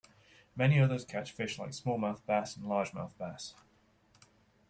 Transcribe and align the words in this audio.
Many 0.55 0.79
others 0.79 1.05
catch 1.05 1.31
fish 1.31 1.59
like 1.59 1.69
smallmouth 1.73 2.25
bass 2.25 2.57
and 2.57 2.65
largemouth 2.65 3.15
bass. 3.19 3.53